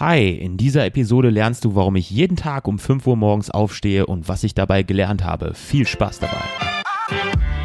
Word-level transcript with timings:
Hi, 0.00 0.30
in 0.30 0.56
dieser 0.56 0.84
Episode 0.84 1.28
lernst 1.28 1.64
du, 1.64 1.74
warum 1.74 1.96
ich 1.96 2.08
jeden 2.08 2.36
Tag 2.36 2.68
um 2.68 2.78
5 2.78 3.04
Uhr 3.08 3.16
morgens 3.16 3.50
aufstehe 3.50 4.06
und 4.06 4.28
was 4.28 4.44
ich 4.44 4.54
dabei 4.54 4.84
gelernt 4.84 5.24
habe. 5.24 5.54
Viel 5.54 5.88
Spaß 5.88 6.20
dabei. 6.20 7.57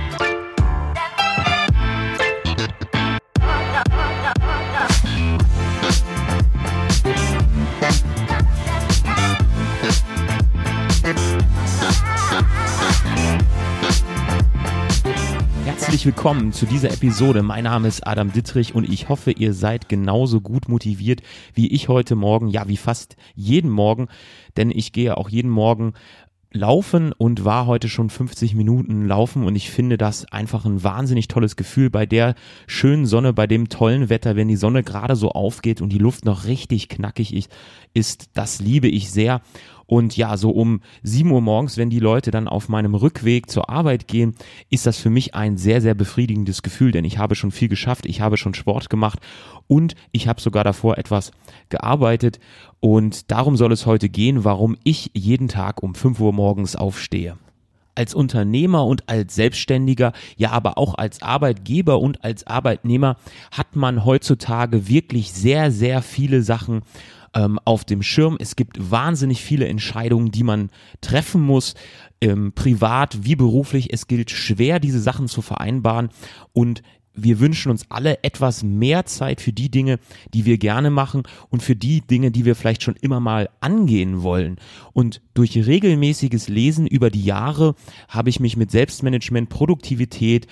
Herzlich 16.03 16.17
willkommen 16.17 16.51
zu 16.51 16.65
dieser 16.65 16.91
Episode. 16.91 17.43
Mein 17.43 17.63
Name 17.63 17.87
ist 17.87 18.05
Adam 18.05 18.33
Dittrich 18.33 18.75
und 18.75 18.83
ich 18.89 19.07
hoffe, 19.07 19.31
ihr 19.31 19.53
seid 19.53 19.87
genauso 19.87 20.41
gut 20.41 20.67
motiviert 20.67 21.21
wie 21.53 21.71
ich 21.71 21.87
heute 21.87 22.15
Morgen, 22.15 22.49
ja, 22.49 22.67
wie 22.67 22.75
fast 22.75 23.15
jeden 23.35 23.71
Morgen, 23.71 24.09
denn 24.57 24.69
ich 24.69 24.91
gehe 24.91 25.15
auch 25.15 25.29
jeden 25.29 25.49
Morgen 25.49 25.93
laufen 26.51 27.13
und 27.13 27.45
war 27.45 27.67
heute 27.67 27.87
schon 27.87 28.09
50 28.09 28.53
Minuten 28.53 29.07
laufen 29.07 29.45
und 29.45 29.55
ich 29.55 29.71
finde 29.71 29.97
das 29.97 30.29
einfach 30.29 30.65
ein 30.65 30.83
wahnsinnig 30.83 31.29
tolles 31.29 31.55
Gefühl 31.55 31.89
bei 31.89 32.05
der 32.05 32.35
schönen 32.67 33.05
Sonne, 33.05 33.31
bei 33.31 33.47
dem 33.47 33.69
tollen 33.69 34.09
Wetter, 34.09 34.35
wenn 34.35 34.49
die 34.49 34.57
Sonne 34.57 34.83
gerade 34.83 35.15
so 35.15 35.31
aufgeht 35.31 35.81
und 35.81 35.89
die 35.89 35.99
Luft 35.99 36.25
noch 36.25 36.43
richtig 36.43 36.89
knackig 36.89 37.33
ist, 37.33 37.49
ist 37.93 38.29
das 38.33 38.59
liebe 38.59 38.89
ich 38.89 39.09
sehr 39.09 39.41
und 39.85 40.15
ja, 40.17 40.37
so 40.37 40.51
um 40.51 40.81
7 41.03 41.29
Uhr 41.31 41.41
morgens, 41.41 41.77
wenn 41.77 41.89
die 41.89 41.99
Leute 41.99 42.31
dann 42.31 42.47
auf 42.47 42.69
meinem 42.69 42.95
Rückweg 42.95 43.49
zur 43.49 43.69
Arbeit 43.69 44.07
gehen, 44.07 44.35
ist 44.69 44.85
das 44.85 44.97
für 44.97 45.09
mich 45.09 45.35
ein 45.35 45.57
sehr, 45.57 45.81
sehr 45.81 45.93
befriedigendes 45.93 46.61
Gefühl, 46.61 46.91
denn 46.91 47.05
ich 47.05 47.17
habe 47.17 47.35
schon 47.35 47.51
viel 47.51 47.67
geschafft, 47.67 48.05
ich 48.05 48.21
habe 48.21 48.37
schon 48.37 48.53
Sport 48.53 48.89
gemacht 48.89 49.19
und 49.67 49.95
ich 50.11 50.27
habe 50.27 50.41
sogar 50.41 50.63
davor 50.63 50.97
etwas 50.97 51.31
gearbeitet. 51.69 52.39
Und 52.79 53.31
darum 53.31 53.55
soll 53.55 53.71
es 53.71 53.85
heute 53.85 54.09
gehen, 54.09 54.43
warum 54.43 54.77
ich 54.83 55.11
jeden 55.13 55.47
Tag 55.47 55.83
um 55.83 55.95
5 55.95 56.19
Uhr 56.19 56.33
morgens 56.33 56.75
aufstehe 56.75 57.37
als 57.95 58.13
Unternehmer 58.15 58.85
und 58.85 59.07
als 59.07 59.35
Selbstständiger, 59.35 60.13
ja 60.35 60.51
aber 60.51 60.77
auch 60.77 60.95
als 60.95 61.21
Arbeitgeber 61.21 61.99
und 61.99 62.23
als 62.23 62.47
Arbeitnehmer 62.47 63.17
hat 63.51 63.75
man 63.75 64.03
heutzutage 64.03 64.87
wirklich 64.87 65.31
sehr, 65.31 65.71
sehr 65.71 66.01
viele 66.01 66.41
Sachen 66.41 66.81
ähm, 67.33 67.59
auf 67.65 67.85
dem 67.85 68.03
Schirm. 68.03 68.37
Es 68.39 68.55
gibt 68.55 68.91
wahnsinnig 68.91 69.41
viele 69.41 69.67
Entscheidungen, 69.67 70.31
die 70.31 70.43
man 70.43 70.69
treffen 71.01 71.41
muss, 71.41 71.75
ähm, 72.21 72.53
privat 72.53 73.25
wie 73.25 73.35
beruflich. 73.35 73.91
Es 73.91 74.07
gilt 74.07 74.31
schwer, 74.31 74.79
diese 74.79 74.99
Sachen 74.99 75.27
zu 75.27 75.41
vereinbaren 75.41 76.09
und 76.53 76.83
wir 77.15 77.39
wünschen 77.39 77.69
uns 77.69 77.85
alle 77.89 78.23
etwas 78.23 78.63
mehr 78.63 79.05
Zeit 79.05 79.39
für 79.39 79.53
die 79.53 79.69
Dinge, 79.69 79.99
die 80.33 80.45
wir 80.45 80.57
gerne 80.57 80.89
machen 80.89 81.23
und 81.49 81.61
für 81.61 81.75
die 81.75 82.01
Dinge, 82.01 82.31
die 82.31 82.45
wir 82.45 82.55
vielleicht 82.55 82.83
schon 82.83 82.95
immer 82.95 83.19
mal 83.19 83.49
angehen 83.59 84.23
wollen. 84.23 84.57
Und 84.93 85.21
durch 85.33 85.55
regelmäßiges 85.55 86.49
Lesen 86.49 86.87
über 86.87 87.09
die 87.09 87.23
Jahre 87.23 87.75
habe 88.07 88.29
ich 88.29 88.39
mich 88.39 88.57
mit 88.57 88.71
Selbstmanagement, 88.71 89.49
Produktivität, 89.49 90.47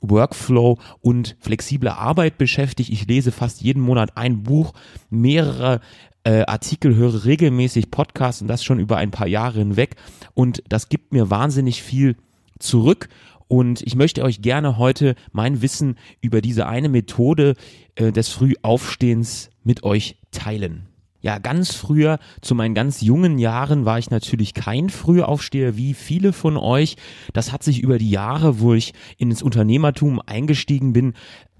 Workflow 0.00 0.78
und 1.00 1.36
flexibler 1.40 1.98
Arbeit 1.98 2.38
beschäftigt. 2.38 2.90
Ich 2.90 3.06
lese 3.06 3.32
fast 3.32 3.60
jeden 3.60 3.82
Monat 3.82 4.16
ein 4.16 4.42
Buch, 4.42 4.72
mehrere 5.10 5.80
äh, 6.26 6.42
Artikel, 6.46 6.96
höre 6.96 7.24
regelmäßig 7.24 7.92
Podcasts 7.92 8.42
und 8.42 8.48
das 8.48 8.64
schon 8.64 8.80
über 8.80 8.96
ein 8.96 9.12
paar 9.12 9.28
Jahre 9.28 9.60
hinweg. 9.60 9.94
Und 10.34 10.62
das 10.68 10.88
gibt 10.88 11.12
mir 11.12 11.30
wahnsinnig 11.30 11.82
viel 11.82 12.16
zurück. 12.58 13.08
Und 13.46 13.80
ich 13.82 13.94
möchte 13.94 14.24
euch 14.24 14.42
gerne 14.42 14.76
heute 14.76 15.14
mein 15.30 15.62
Wissen 15.62 15.96
über 16.20 16.40
diese 16.40 16.66
eine 16.66 16.88
Methode 16.88 17.54
äh, 17.94 18.10
des 18.10 18.28
Frühaufstehens 18.30 19.50
mit 19.62 19.84
euch 19.84 20.16
teilen. 20.32 20.88
Ja, 21.20 21.38
ganz 21.38 21.74
früher, 21.74 22.18
zu 22.40 22.54
meinen 22.54 22.74
ganz 22.74 23.00
jungen 23.00 23.38
Jahren, 23.38 23.84
war 23.84 23.98
ich 23.98 24.10
natürlich 24.10 24.52
kein 24.52 24.90
Frühaufsteher 24.90 25.76
wie 25.76 25.94
viele 25.94 26.32
von 26.32 26.56
euch. 26.56 26.96
Das 27.32 27.52
hat 27.52 27.62
sich 27.62 27.80
über 27.80 27.98
die 27.98 28.10
Jahre, 28.10 28.60
wo 28.60 28.74
ich 28.74 28.94
ins 29.16 29.42
Unternehmertum 29.42 30.20
eingestiegen 30.24 30.92
bin, 30.92 31.14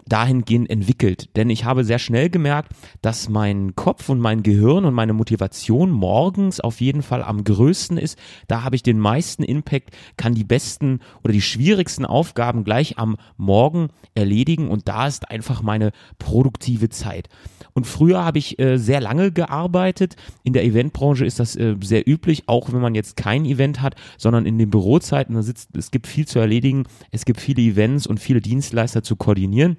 dahingehend 0.08 0.70
entwickelt. 0.70 1.36
Denn 1.36 1.50
ich 1.50 1.64
habe 1.64 1.84
sehr 1.84 1.98
schnell 1.98 2.30
gemerkt, 2.30 2.72
dass 3.02 3.28
mein 3.28 3.74
Kopf 3.74 4.08
und 4.08 4.20
mein 4.20 4.42
Gehirn 4.42 4.84
und 4.84 4.94
meine 4.94 5.12
Motivation 5.12 5.90
morgens 5.90 6.60
auf 6.60 6.80
jeden 6.80 7.02
Fall 7.02 7.22
am 7.22 7.44
größten 7.44 7.98
ist. 7.98 8.18
Da 8.48 8.62
habe 8.62 8.76
ich 8.76 8.82
den 8.82 8.98
meisten 8.98 9.42
Impact, 9.42 9.90
kann 10.16 10.34
die 10.34 10.44
besten 10.44 11.00
oder 11.24 11.32
die 11.32 11.42
schwierigsten 11.42 12.04
Aufgaben 12.04 12.64
gleich 12.64 12.98
am 12.98 13.16
Morgen 13.36 13.88
erledigen 14.14 14.68
und 14.68 14.88
da 14.88 15.06
ist 15.06 15.30
einfach 15.30 15.62
meine 15.62 15.90
produktive 16.18 16.88
Zeit. 16.88 17.28
Und 17.74 17.86
früher 17.86 18.24
habe 18.24 18.38
ich 18.38 18.58
äh, 18.58 18.78
sehr 18.78 19.00
lange 19.00 19.32
gearbeitet. 19.32 20.16
In 20.44 20.52
der 20.52 20.64
Eventbranche 20.64 21.26
ist 21.26 21.40
das 21.40 21.56
äh, 21.56 21.76
sehr 21.82 22.08
üblich, 22.08 22.44
auch 22.46 22.72
wenn 22.72 22.80
man 22.80 22.94
jetzt 22.94 23.16
kein 23.16 23.44
Event 23.44 23.82
hat, 23.82 23.96
sondern 24.16 24.46
in 24.46 24.58
den 24.58 24.70
Bürozeiten, 24.70 25.34
da 25.34 25.42
sitzt, 25.42 25.76
es 25.76 25.90
gibt 25.90 26.06
viel 26.06 26.26
zu 26.26 26.38
erledigen, 26.38 26.84
es 27.10 27.24
gibt 27.24 27.40
viele 27.40 27.62
Events 27.62 28.06
und 28.06 28.20
viele 28.20 28.40
Dienstleister 28.40 29.02
zu 29.02 29.16
koordinieren. 29.16 29.76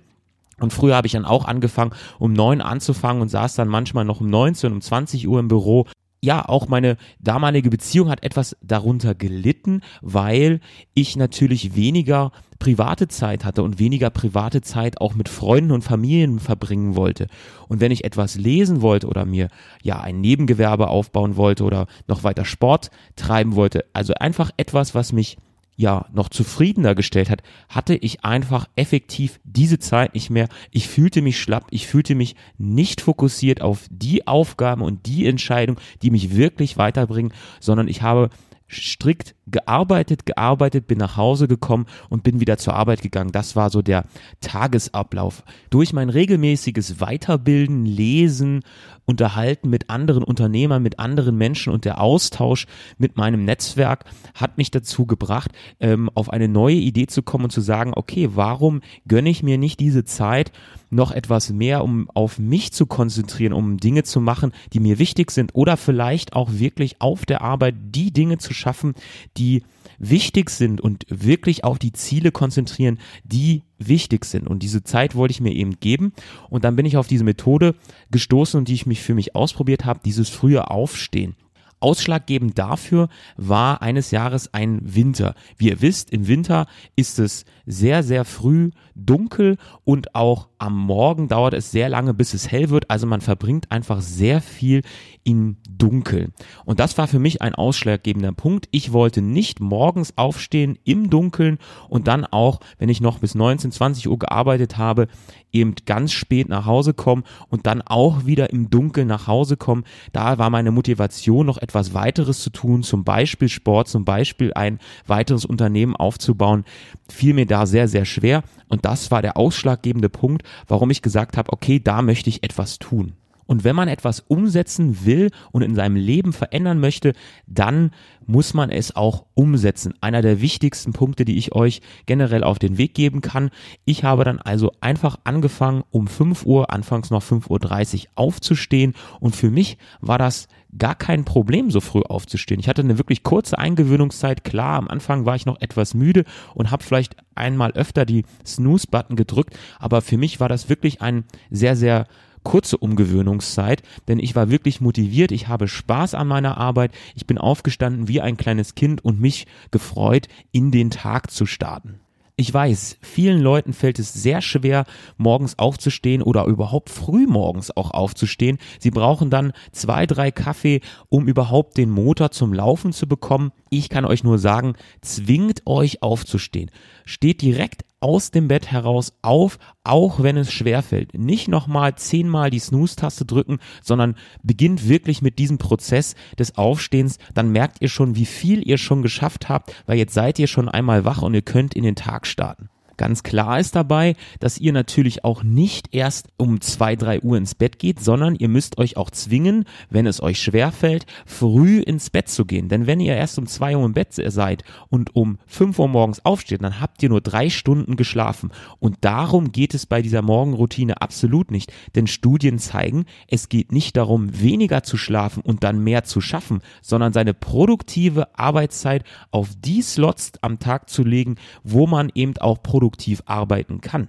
Und 0.59 0.73
früher 0.73 0.95
habe 0.95 1.07
ich 1.07 1.13
dann 1.13 1.25
auch 1.25 1.45
angefangen, 1.45 1.91
um 2.19 2.34
neun 2.34 2.62
anzufangen 2.62 3.22
und 3.22 3.29
saß 3.29 3.56
dann 3.56 3.68
manchmal 3.68 4.06
noch 4.06 4.22
um 4.22 4.28
19, 4.28 4.73
um 4.73 4.81
20 4.81 5.28
Uhr 5.28 5.40
im 5.40 5.47
Büro. 5.47 5.85
Ja, 6.19 6.50
auch 6.50 6.68
meine 6.68 6.97
damalige 7.19 7.69
Beziehung 7.69 8.09
hat 8.09 8.23
etwas 8.23 8.57
darunter 8.62 9.13
gelitten, 9.13 9.81
weil 10.01 10.62
ich 10.95 11.16
natürlich 11.16 11.75
weniger 11.75 12.31
private 12.57 13.07
Zeit 13.07 13.45
hatte 13.45 13.62
und 13.62 13.78
weniger 13.78 14.09
private 14.09 14.62
Zeit 14.62 15.00
auch 15.00 15.13
mit 15.13 15.29
Freunden 15.29 15.72
und 15.72 15.84
Familien 15.84 16.40
verbringen 16.40 16.95
wollte. 16.95 17.28
Und 17.68 17.81
wenn 17.81 17.91
ich 17.91 18.03
etwas 18.03 18.35
lesen 18.35 18.81
wollte 18.81 19.07
oder 19.07 19.25
mir 19.25 19.47
ja 19.84 20.00
ein 20.00 20.19
Nebengewerbe 20.19 20.88
aufbauen 20.88 21.35
wollte 21.35 21.63
oder 21.63 21.85
noch 22.07 22.24
weiter 22.24 22.45
Sport 22.45 22.89
treiben 23.16 23.56
wollte, 23.56 23.85
also 23.94 24.16
einfach 24.16 24.50
etwas, 24.57 24.95
was 24.95 25.13
mich 25.13 25.38
ja 25.78 26.08
noch 26.12 26.28
zufriedener 26.28 26.96
gestellt 26.96 27.30
hat, 27.30 27.44
hatte 27.70 27.96
ich 27.96 28.26
einfach 28.26 28.68
effektiv 28.76 29.40
diese 29.44 29.80
Zeit 29.80 30.16
nicht 30.16 30.30
mehr. 30.30 30.50
Ich 30.72 30.88
fühlte 30.88 31.22
mich 31.22 31.40
schlapp, 31.40 31.68
ich 31.70 31.88
fühlte 31.88 32.16
mich 32.16 32.36
nicht 32.58 33.00
fokussiert 33.00 33.62
auf 33.62 33.86
die 33.90 34.28
Aufgaben 34.28 34.82
und 34.82 35.06
die 35.06 35.28
Entscheidungen, 35.28 35.80
die 36.02 36.12
mich 36.12 36.36
wirklich 36.36 36.78
weiterbringen, 36.78 37.32
sondern 37.60 37.88
ich 37.88 38.02
habe 38.02 38.30
strikt 38.70 39.36
gearbeitet, 39.46 40.26
gearbeitet, 40.26 40.88
bin 40.88 40.98
nach 40.98 41.16
Hause 41.16 41.48
gekommen 41.48 41.86
und 42.10 42.24
bin 42.24 42.40
wieder 42.40 42.58
zur 42.58 42.74
Arbeit 42.74 43.02
gegangen. 43.02 43.32
Das 43.32 43.56
war 43.56 43.70
so 43.70 43.82
der 43.82 44.04
Tagesablauf. 44.42 45.44
Durch 45.70 45.94
mein 45.94 46.10
regelmäßiges 46.10 47.00
Weiterbilden, 47.00 47.86
Lesen, 47.86 48.64
Unterhalten 49.07 49.69
mit 49.69 49.90
anderen 49.90 50.23
Unternehmern, 50.23 50.84
mit 50.84 51.00
anderen 51.00 51.38
Menschen 51.38 51.72
und 51.72 51.85
der 51.85 52.01
Austausch 52.01 52.68
mit 52.97 53.16
meinem 53.16 53.45
Netzwerk 53.45 54.03
hat 54.35 54.57
mich 54.57 54.69
dazu 54.69 55.06
gebracht, 55.06 55.51
ähm, 55.79 56.09
auf 56.13 56.29
eine 56.29 56.50
neue 56.50 56.75
Idee 56.75 57.07
zu 57.07 57.23
kommen 57.23 57.45
und 57.45 57.51
zu 57.51 57.62
sagen, 57.62 57.94
okay, 57.95 58.29
warum 58.34 58.81
gönne 59.07 59.29
ich 59.29 59.44
mir 59.44 59.57
nicht 59.57 59.79
diese 59.79 60.03
Zeit, 60.03 60.51
noch 60.90 61.12
etwas 61.12 61.51
mehr, 61.51 61.84
um 61.84 62.09
auf 62.13 62.40
mich 62.40 62.72
zu 62.72 62.85
konzentrieren, 62.85 63.53
um 63.53 63.78
Dinge 63.78 64.03
zu 64.03 64.22
machen, 64.22 64.51
die 64.73 64.79
mir 64.79 65.00
wichtig 65.00 65.31
sind 65.31 65.53
oder 65.53 65.78
vielleicht 65.78 66.34
auch 66.34 66.51
wirklich 66.53 67.01
auf 67.01 67.25
der 67.25 67.41
Arbeit 67.41 67.75
die 67.81 68.12
Dinge 68.12 68.38
zu 68.38 68.53
schaffen, 68.53 68.94
die 69.38 69.63
wichtig 69.97 70.50
sind 70.50 70.81
und 70.81 71.06
wirklich 71.09 71.63
auf 71.63 71.80
die 71.80 71.94
Ziele 71.94 72.31
konzentrieren, 72.31 73.00
die 73.24 73.63
wichtig 73.78 74.25
sind. 74.25 74.47
Und 74.47 74.63
diese 74.63 74.84
Zeit 74.84 75.16
wollte 75.16 75.31
ich 75.31 75.41
mir 75.41 75.53
eben 75.53 75.80
geben. 75.80 76.13
Und 76.50 76.63
dann 76.63 76.75
bin 76.75 76.85
ich 76.85 76.97
auf 76.97 77.08
diese 77.08 77.24
Methode 77.24 77.75
gestoßen 78.12 78.57
und 78.57 78.68
die 78.68 78.74
ich 78.74 78.86
mich 78.86 79.02
für 79.02 79.13
mich 79.13 79.36
ausprobiert 79.36 79.86
habe, 79.86 80.00
dieses 80.03 80.30
frühe 80.30 80.69
Aufstehen. 80.69 81.36
Ausschlaggebend 81.80 82.58
dafür 82.58 83.10
war 83.36 83.82
eines 83.82 84.12
Jahres 84.12 84.54
ein 84.54 84.80
Winter. 84.84 85.36
Wie 85.58 85.70
ihr 85.70 85.82
wisst, 85.82 86.12
im 86.12 86.28
Winter 86.28 86.68
ist 86.96 87.20
es 87.20 87.46
sehr, 87.66 88.02
sehr 88.02 88.26
früh 88.26 88.72
dunkel 88.96 89.58
und 89.84 90.16
auch 90.16 90.48
am 90.58 90.76
Morgen 90.76 91.28
dauert 91.28 91.54
es 91.54 91.70
sehr 91.72 91.90
lange, 91.90 92.14
bis 92.14 92.34
es 92.34 92.52
hell 92.52 92.70
wird. 92.70 92.90
Also 92.90 93.06
man 93.06 93.22
verbringt 93.22 93.72
einfach 93.72 94.02
sehr 94.02 94.42
viel 94.42 94.82
im 95.24 95.58
Dunkeln. 95.70 96.34
Und 96.66 96.80
das 96.80 96.98
war 96.98 97.07
für 97.07 97.19
mich 97.19 97.42
ein 97.42 97.54
ausschlaggebender 97.54 98.31
Punkt. 98.31 98.68
Ich 98.72 98.94
wollte 98.94 99.22
nicht 99.22 99.60
morgens 99.60 100.18
aufstehen 100.18 100.80
im 100.84 101.10
Dunkeln 101.10 101.60
und 101.90 102.07
dann 102.07 102.25
auch, 102.25 102.60
wenn 102.80 102.90
ich 102.90 103.01
noch 103.01 103.19
bis 103.19 103.36
19, 103.36 103.72
20 103.72 104.07
Uhr 104.07 104.18
gearbeitet 104.18 104.78
habe, 104.78 105.07
eben 105.51 105.75
ganz 105.86 106.12
spät 106.12 106.50
nach 106.50 106.66
Hause 106.66 106.94
kommen 106.94 107.24
und 107.50 107.68
dann 107.68 107.81
auch 107.81 108.25
wieder 108.25 108.51
im 108.51 108.69
Dunkeln 108.69 109.07
nach 109.07 109.28
Hause 109.28 109.57
kommen. 109.57 109.84
Da 110.13 110.38
war 110.38 110.50
meine 110.50 110.72
Motivation, 110.72 111.46
noch 111.46 111.57
etwas 111.57 111.67
weiteres 111.74 112.42
zu 112.42 112.50
tun, 112.50 112.84
zum 112.84 113.04
Beispiel 113.04 113.50
Sport, 113.50 113.88
zum 113.88 114.06
Beispiel 114.06 114.54
ein 114.54 114.80
weiteres 115.06 115.46
Unternehmen 115.46 115.96
aufzubauen, 115.96 116.66
fiel 117.10 117.34
mir 117.34 117.46
da 117.46 117.66
sehr, 117.66 117.88
sehr 117.88 118.06
schwer. 118.06 118.44
Und 118.69 118.86
das 118.86 119.12
war 119.12 119.22
der 119.22 119.38
ausschlaggebende 119.38 120.10
Punkt, 120.10 120.44
warum 120.68 120.90
ich 120.90 121.02
gesagt 121.02 121.38
habe, 121.38 121.52
okay, 121.54 121.80
da 121.80 122.02
möchte 122.02 122.30
ich 122.30 122.44
etwas 122.44 122.80
tun. 122.80 123.14
Und 123.48 123.64
wenn 123.64 123.75
man 123.75 123.88
etwas 123.88 124.19
umsetzen 124.19 125.06
will 125.06 125.31
und 125.52 125.62
in 125.62 125.74
seinem 125.74 125.96
Leben 125.96 126.34
verändern 126.34 126.80
möchte, 126.80 127.14
dann 127.48 127.92
muss 128.25 128.54
man 128.54 128.70
es 128.70 128.96
auch 128.96 129.25
umsetzen. 129.34 129.94
Einer 130.02 130.22
der 130.22 130.42
wichtigsten 130.42 130.92
Punkte, 130.92 131.24
die 131.24 131.38
ich 131.38 131.54
euch 131.54 131.81
generell 132.06 132.44
auf 132.44 132.60
den 132.60 132.78
Weg 132.78 132.94
geben 132.94 133.22
kann. 133.22 133.50
Ich 133.86 134.04
habe 134.04 134.25
dann 134.25 134.40
also 134.40 134.74
einfach 134.81 135.18
angefangen, 135.24 135.84
um 135.90 136.08
5 136.08 136.46
Uhr, 136.46 136.72
anfangs 136.72 137.10
noch 137.10 137.24
5.30 137.24 138.00
Uhr 138.00 138.08
aufzustehen. 138.16 138.94
Und 139.22 139.36
für 139.36 139.50
mich 139.50 139.78
war 140.02 140.18
das 140.18 140.50
gar 140.78 140.96
kein 140.96 141.25
Problem, 141.25 141.72
so 141.72 141.80
früh 141.80 142.02
aufzustehen. 142.02 142.60
Ich 142.60 142.68
hatte 142.68 142.81
eine 142.81 142.98
wirklich 142.98 143.24
kurze 143.24 143.58
Eingewöhnungszeit. 143.58 144.44
Klar, 144.44 144.78
am 144.78 144.88
Anfang 144.88 145.25
war 145.25 145.36
ich 145.36 145.46
noch 145.46 145.62
etwas 145.62 145.94
müde 145.94 146.25
und 146.54 146.72
habe 146.72 146.84
vielleicht 146.84 147.16
einmal 147.36 147.72
öfter 147.72 148.06
die 148.06 148.25
Snooze-Button 148.46 149.16
gedrückt. 149.16 149.58
Aber 149.80 150.02
für 150.02 150.18
mich 150.18 150.40
war 150.40 150.50
das 150.50 150.69
wirklich 150.69 151.02
ein 151.02 151.24
sehr, 151.50 151.75
sehr 151.75 152.08
kurze 152.44 152.78
Umgewöhnungszeit, 152.78 153.84
denn 154.08 154.19
ich 154.19 154.36
war 154.36 154.50
wirklich 154.50 154.80
motiviert, 154.80 155.34
ich 155.34 155.50
habe 155.50 155.68
Spaß 155.68 156.14
an 156.14 156.28
meiner 156.28 156.58
Arbeit, 156.58 156.94
ich 157.13 157.28
bin 157.28 157.38
aufgestanden 157.38 158.08
wie 158.08 158.22
ein 158.22 158.38
kleines 158.38 158.74
Kind 158.74 159.04
und 159.04 159.20
mich 159.20 159.48
gefreut, 159.70 160.30
in 160.54 160.72
den 160.72 160.90
Tag 160.90 161.30
zu 161.30 161.46
starten. 161.46 162.00
Ich 162.39 162.54
weiß, 162.54 163.00
vielen 163.01 163.42
Leuten 163.42 163.74
fällt 163.74 163.98
es 163.98 164.13
sehr 164.13 164.44
schwer, 164.44 164.86
morgens 165.18 165.57
aufzustehen 165.57 166.22
oder 166.22 166.45
überhaupt 166.45 166.92
früh 166.92 167.25
morgens 167.25 167.75
auch 167.75 167.89
aufzustehen. 167.89 168.60
Sie 168.78 168.92
brauchen 168.92 169.31
dann 169.31 169.54
zwei, 169.72 170.06
drei 170.06 170.30
Kaffee, 170.30 170.81
um 171.10 171.28
überhaupt 171.28 171.78
den 171.78 171.89
Motor 171.89 172.30
zum 172.30 172.54
Laufen 172.54 172.94
zu 172.94 173.07
bekommen. 173.07 173.54
Ich 173.72 173.89
kann 173.89 174.06
euch 174.06 174.24
nur 174.24 174.38
sagen, 174.38 174.75
zwingt 175.01 175.66
euch 175.66 176.04
aufzustehen. 176.04 176.69
Steht 177.06 177.42
direkt 177.42 177.87
aus 178.00 178.32
dem 178.32 178.48
Bett 178.48 178.72
heraus 178.72 179.14
auf, 179.22 179.58
auch 179.84 180.22
wenn 180.22 180.38
es 180.38 180.52
schwerfällt. 180.52 181.18
Nicht 181.18 181.48
nochmal 181.48 181.96
zehnmal 181.96 182.50
die 182.50 182.60
Snooze-Taste 182.60 183.26
drücken, 183.26 183.60
sondern 183.82 184.16
beginnt 184.44 184.88
wirklich 184.88 185.22
mit 185.22 185.40
diesem 185.40 185.58
Prozess 185.58 186.16
des 186.38 186.58
Aufstehens. 186.58 187.18
Dann 187.34 187.52
merkt 187.52 187.82
ihr 187.82 187.90
schon, 187.90 188.16
wie 188.16 188.26
viel 188.26 188.68
ihr 188.68 188.78
schon 188.78 189.02
geschafft 189.02 189.50
habt, 189.50 189.74
weil 189.86 189.98
jetzt 189.98 190.14
seid 190.14 190.40
ihr 190.40 190.48
schon 190.48 190.70
einmal 190.70 191.06
wach 191.06 191.22
und 191.22 191.34
ihr 191.34 191.42
könnt 191.42 191.74
in 191.74 191.84
den 191.84 191.96
Tag 191.96 192.28
starten. 192.28 192.70
Ganz 192.98 193.22
klar 193.22 193.60
ist 193.60 193.76
dabei, 193.76 194.16
dass 194.40 194.58
ihr 194.58 194.74
natürlich 194.74 195.24
auch 195.24 195.44
nicht 195.44 195.94
erst 195.94 196.30
um 196.38 196.62
zwei, 196.62 196.96
drei 196.96 197.22
Uhr 197.22 197.38
ins 197.38 197.54
Bett 197.54 197.78
geht, 197.78 198.00
sondern 198.00 198.36
ihr 198.36 198.50
müsst 198.50 198.80
euch 198.80 198.98
auch 198.98 199.12
zwingen, 199.12 199.66
wenn 199.92 200.08
es 200.08 200.22
euch 200.22 200.42
schwerfällt, 200.42 201.06
früh 201.28 201.80
ins 201.80 202.10
Bett 202.10 202.28
zu 202.28 202.46
gehen. 202.46 202.70
Denn 202.70 202.88
wenn 202.88 203.00
ihr 203.00 203.16
erst 203.16 203.38
um 203.38 203.46
zwei 203.46 203.78
Uhr 203.78 203.86
im 203.86 203.94
Bett 203.94 204.14
seid 204.14 204.64
und 204.90 205.16
um 205.16 205.38
fünf 205.46 205.78
Uhr 205.78 205.88
morgens 205.88 206.26
aufsteht, 206.26 206.64
dann 206.64 206.82
habt 206.82 207.04
ihr 207.04 207.10
nur 207.10 207.22
drei 207.22 207.52
Stunden 207.52 207.98
geschlafen. 207.98 208.52
Und 208.80 208.98
darum 209.02 209.52
geht 209.52 209.76
es 209.76 209.86
bei 209.86 210.02
dieser 210.02 210.24
Morgenroutine 210.24 211.00
absolut 211.00 211.52
nicht. 211.52 211.72
Denn 211.94 212.08
Studien 212.08 212.58
zeigen, 212.58 213.06
es 213.28 213.48
geht 213.48 213.72
nicht 213.72 213.96
darum, 213.96 214.42
weniger 214.42 214.82
zu 214.82 214.98
schlafen 214.98 215.44
und 215.44 215.64
dann 215.64 215.84
mehr 215.84 216.04
zu 216.04 216.20
schaffen, 216.20 216.62
sondern 216.82 217.14
seine 217.14 217.36
produktive 217.36 218.36
Arbeitszeit 218.40 219.04
auf 219.30 219.50
die 219.60 219.84
Slots 219.84 220.32
am 220.42 220.58
Tag 220.58 220.90
zu 220.90 221.04
legen, 221.04 221.36
wo 221.64 221.86
man 221.86 222.10
eben 222.16 222.36
auch 222.40 222.64
produktiv 222.64 222.87
produktiv 222.88 223.22
arbeiten 223.25 223.81
kann. 223.81 224.07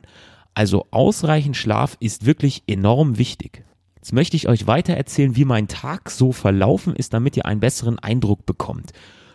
Also 0.55 0.87
ausreichend 0.93 1.57
Schlaf 1.57 1.97
ist 2.01 2.27
wirklich 2.27 2.63
enorm 2.69 3.19
wichtig. 3.19 3.65
Jetzt 3.97 4.13
möchte 4.13 4.37
ich 4.37 4.49
euch 4.49 4.69
weiter 4.69 4.95
erzählen, 4.95 5.35
wie 5.35 5.45
mein 5.45 5.67
Tag 5.67 6.11
so 6.11 6.31
verlaufen 6.31 6.95
ist, 6.95 7.13
damit 7.13 7.37
ihr 7.37 7.47
einen 7.47 7.61
besseren 7.61 7.99
Eindruck 7.99 8.47
bekommt. 8.47 8.93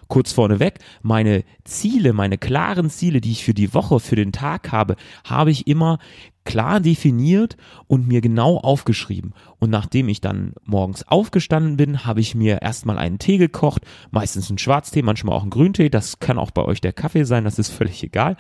Kurz 0.07 0.31
vorneweg, 0.31 0.79
meine 1.01 1.43
Ziele, 1.65 2.13
meine 2.13 2.37
klaren 2.37 2.89
Ziele, 2.89 3.19
die 3.19 3.31
ich 3.31 3.43
für 3.43 3.53
die 3.53 3.73
Woche, 3.73 3.99
für 3.99 4.15
den 4.15 4.31
Tag 4.31 4.71
habe, 4.71 4.95
habe 5.25 5.51
ich 5.51 5.67
immer 5.67 5.99
klar 6.45 6.79
definiert 6.79 7.57
und 7.87 8.07
mir 8.07 8.21
genau 8.21 8.57
aufgeschrieben. 8.57 9.33
Und 9.59 9.69
nachdem 9.69 10.09
ich 10.09 10.19
dann 10.19 10.53
morgens 10.65 11.07
aufgestanden 11.07 11.77
bin, 11.77 12.05
habe 12.05 12.19
ich 12.19 12.35
mir 12.35 12.61
erstmal 12.61 12.97
einen 12.97 13.19
Tee 13.19 13.37
gekocht, 13.37 13.83
meistens 14.11 14.49
einen 14.49 14.57
Schwarztee, 14.57 15.01
manchmal 15.01 15.35
auch 15.35 15.43
einen 15.43 15.51
Grüntee. 15.51 15.89
Das 15.89 16.19
kann 16.19 16.37
auch 16.37 16.51
bei 16.51 16.63
euch 16.63 16.81
der 16.81 16.93
Kaffee 16.93 17.23
sein, 17.23 17.43
das 17.43 17.59
ist 17.59 17.69
völlig 17.73 18.03
egal. 18.03 18.35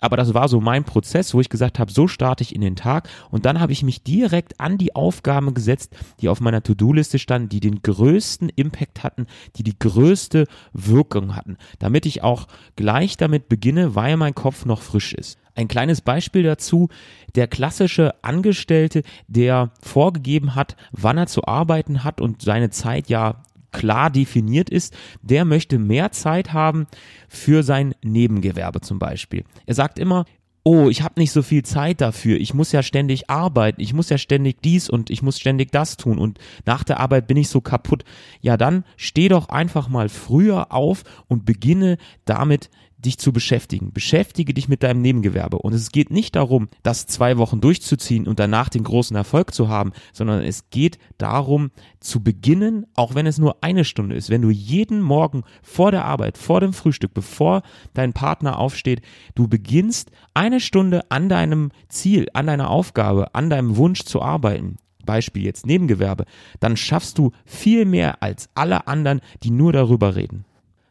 Aber 0.00 0.16
das 0.16 0.34
war 0.34 0.48
so 0.48 0.60
mein 0.60 0.84
Prozess, 0.84 1.32
wo 1.32 1.40
ich 1.40 1.48
gesagt 1.48 1.78
habe, 1.78 1.90
so 1.90 2.08
starte 2.08 2.42
ich 2.42 2.54
in 2.54 2.60
den 2.60 2.76
Tag. 2.76 3.08
Und 3.30 3.46
dann 3.46 3.60
habe 3.60 3.72
ich 3.72 3.82
mich 3.82 4.02
direkt 4.02 4.60
an 4.60 4.78
die 4.78 4.94
Aufgaben 4.94 5.54
gesetzt, 5.54 5.96
die 6.20 6.28
auf 6.28 6.40
meiner 6.40 6.62
To-Do-Liste 6.62 7.18
standen, 7.18 7.48
die 7.48 7.60
den 7.60 7.80
größten 7.82 8.50
Impact 8.50 9.02
hatten, 9.02 9.26
die 9.56 9.62
die 9.62 9.78
größte 9.78 10.46
Wirkung 10.72 11.34
hatten, 11.34 11.56
damit 11.78 12.06
ich 12.06 12.22
auch 12.22 12.46
gleich 12.76 13.16
damit 13.16 13.48
beginne, 13.48 13.94
weil 13.94 14.16
mein 14.16 14.34
Kopf 14.34 14.66
noch 14.66 14.82
frisch 14.82 15.14
ist. 15.14 15.38
Ein 15.56 15.68
kleines 15.68 16.02
Beispiel 16.02 16.42
dazu, 16.42 16.88
der 17.34 17.48
klassische 17.48 18.14
Angestellte, 18.22 19.02
der 19.26 19.72
vorgegeben 19.82 20.54
hat, 20.54 20.76
wann 20.92 21.18
er 21.18 21.26
zu 21.26 21.44
arbeiten 21.44 22.04
hat 22.04 22.20
und 22.20 22.42
seine 22.42 22.70
Zeit 22.70 23.08
ja 23.08 23.42
klar 23.72 24.10
definiert 24.10 24.70
ist, 24.70 24.94
der 25.22 25.44
möchte 25.44 25.78
mehr 25.78 26.12
Zeit 26.12 26.52
haben 26.52 26.86
für 27.28 27.62
sein 27.62 27.94
Nebengewerbe 28.02 28.80
zum 28.80 28.98
Beispiel. 28.98 29.44
Er 29.66 29.74
sagt 29.74 29.98
immer, 29.98 30.24
oh, 30.62 30.88
ich 30.88 31.02
habe 31.02 31.20
nicht 31.20 31.30
so 31.30 31.42
viel 31.42 31.62
Zeit 31.62 32.00
dafür, 32.00 32.38
ich 32.38 32.52
muss 32.52 32.72
ja 32.72 32.82
ständig 32.82 33.30
arbeiten, 33.30 33.80
ich 33.80 33.94
muss 33.94 34.08
ja 34.08 34.18
ständig 34.18 34.60
dies 34.62 34.90
und 34.90 35.10
ich 35.10 35.22
muss 35.22 35.38
ständig 35.38 35.72
das 35.72 35.96
tun 35.96 36.18
und 36.18 36.38
nach 36.64 36.84
der 36.84 37.00
Arbeit 37.00 37.28
bin 37.28 37.36
ich 37.36 37.48
so 37.48 37.60
kaputt. 37.60 38.04
Ja, 38.40 38.56
dann 38.56 38.84
steh 38.96 39.28
doch 39.28 39.48
einfach 39.48 39.88
mal 39.88 40.08
früher 40.08 40.72
auf 40.72 41.04
und 41.28 41.46
beginne 41.46 41.98
damit 42.24 42.68
dich 43.06 43.18
zu 43.18 43.32
beschäftigen. 43.32 43.92
Beschäftige 43.92 44.52
dich 44.52 44.68
mit 44.68 44.82
deinem 44.82 45.00
Nebengewerbe. 45.00 45.58
Und 45.58 45.72
es 45.72 45.90
geht 45.90 46.10
nicht 46.10 46.36
darum, 46.36 46.68
das 46.82 47.06
zwei 47.06 47.38
Wochen 47.38 47.60
durchzuziehen 47.60 48.26
und 48.26 48.38
danach 48.38 48.68
den 48.68 48.84
großen 48.84 49.16
Erfolg 49.16 49.54
zu 49.54 49.68
haben, 49.68 49.92
sondern 50.12 50.42
es 50.42 50.68
geht 50.70 50.98
darum, 51.16 51.70
zu 52.00 52.22
beginnen, 52.22 52.86
auch 52.94 53.14
wenn 53.14 53.26
es 53.26 53.38
nur 53.38 53.62
eine 53.62 53.84
Stunde 53.84 54.16
ist. 54.16 54.28
Wenn 54.28 54.42
du 54.42 54.50
jeden 54.50 55.00
Morgen 55.00 55.44
vor 55.62 55.90
der 55.90 56.04
Arbeit, 56.04 56.36
vor 56.36 56.60
dem 56.60 56.72
Frühstück, 56.72 57.14
bevor 57.14 57.62
dein 57.94 58.12
Partner 58.12 58.58
aufsteht, 58.58 59.00
du 59.34 59.48
beginnst 59.48 60.10
eine 60.34 60.60
Stunde 60.60 61.10
an 61.10 61.28
deinem 61.28 61.70
Ziel, 61.88 62.28
an 62.34 62.46
deiner 62.46 62.70
Aufgabe, 62.70 63.34
an 63.34 63.48
deinem 63.48 63.76
Wunsch 63.76 64.02
zu 64.02 64.20
arbeiten. 64.20 64.76
Beispiel 65.06 65.44
jetzt 65.44 65.64
Nebengewerbe, 65.64 66.26
dann 66.60 66.76
schaffst 66.76 67.16
du 67.16 67.30
viel 67.46 67.86
mehr 67.86 68.22
als 68.22 68.50
alle 68.54 68.88
anderen, 68.88 69.20
die 69.42 69.50
nur 69.50 69.72
darüber 69.72 70.16
reden. 70.16 70.44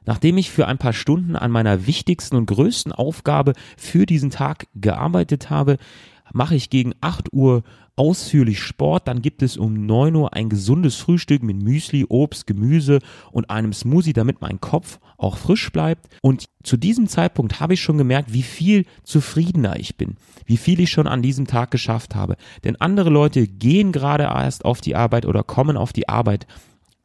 Nachdem 0.05 0.37
ich 0.37 0.51
für 0.51 0.67
ein 0.67 0.77
paar 0.77 0.93
Stunden 0.93 1.35
an 1.35 1.51
meiner 1.51 1.87
wichtigsten 1.87 2.35
und 2.35 2.45
größten 2.45 2.91
Aufgabe 2.91 3.53
für 3.77 4.05
diesen 4.05 4.29
Tag 4.29 4.67
gearbeitet 4.75 5.49
habe, 5.49 5.77
mache 6.33 6.55
ich 6.55 6.69
gegen 6.69 6.93
8 7.01 7.33
Uhr 7.33 7.63
ausführlich 7.95 8.59
Sport, 8.59 9.07
dann 9.07 9.21
gibt 9.21 9.41
es 9.41 9.55
um 9.57 9.85
9 9.85 10.15
Uhr 10.15 10.33
ein 10.33 10.49
gesundes 10.49 10.95
Frühstück 10.97 11.43
mit 11.43 11.61
Müsli, 11.61 12.05
Obst, 12.09 12.45
Gemüse 12.45 12.99
und 13.31 13.49
einem 13.49 13.71
Smoothie, 13.73 14.13
damit 14.13 14.41
mein 14.41 14.59
Kopf 14.59 14.99
auch 15.17 15.37
frisch 15.37 15.71
bleibt. 15.71 16.07
Und 16.21 16.45
zu 16.63 16.75
diesem 16.75 17.07
Zeitpunkt 17.07 17.59
habe 17.59 17.75
ich 17.75 17.81
schon 17.81 17.97
gemerkt, 17.97 18.33
wie 18.33 18.43
viel 18.43 18.85
zufriedener 19.03 19.79
ich 19.79 19.95
bin, 19.95 20.17
wie 20.45 20.57
viel 20.57 20.81
ich 20.81 20.91
schon 20.91 21.07
an 21.07 21.21
diesem 21.21 21.47
Tag 21.47 21.71
geschafft 21.71 22.15
habe. 22.15 22.35
Denn 22.63 22.75
andere 22.75 23.09
Leute 23.09 23.47
gehen 23.47 23.93
gerade 23.93 24.23
erst 24.23 24.65
auf 24.65 24.81
die 24.81 24.95
Arbeit 24.95 25.25
oder 25.25 25.43
kommen 25.43 25.77
auf 25.77 25.93
die 25.93 26.09
Arbeit 26.09 26.47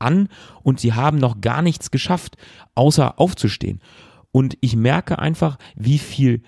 an 0.01 0.29
und 0.63 0.81
sie 0.81 0.93
haben 0.93 1.19
noch 1.19 1.41
gar 1.41 1.63
nichts 1.63 1.91
geschafft, 1.91 2.37
außer 2.75 3.19
aufzustehen. 3.19 3.81
Und 4.33 4.57
ich 4.61 4.77
merke 4.77 5.19
einfach, 5.19 5.59
wie 5.75 5.99
viel 5.99 6.43